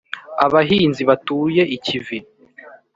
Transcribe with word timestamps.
abahinzi 0.45 1.01
batuye 1.09 1.63
ikivi 1.75 2.17